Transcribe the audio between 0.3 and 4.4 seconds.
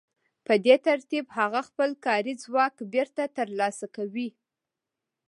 په دې ترتیب هغه خپل کاري ځواک بېرته ترلاسه کوي